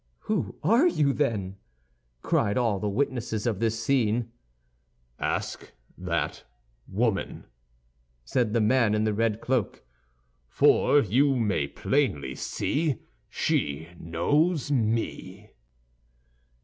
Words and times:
"Who 0.21 0.55
are 0.63 0.87
you, 0.87 1.13
then?" 1.13 1.57
cried 2.23 2.57
all 2.57 2.79
the 2.79 2.89
witnesses 2.89 3.45
of 3.45 3.59
this 3.59 3.83
scene. 3.83 4.31
"Ask 5.19 5.73
that 5.95 6.43
woman," 6.87 7.45
said 8.25 8.53
the 8.53 8.61
man 8.61 8.95
in 8.95 9.03
the 9.03 9.13
red 9.13 9.41
cloak, 9.41 9.83
"for 10.47 11.01
you 11.01 11.35
may 11.35 11.67
plainly 11.67 12.33
see 12.33 12.95
she 13.29 13.89
knows 13.99 14.71
me!" 14.71 15.51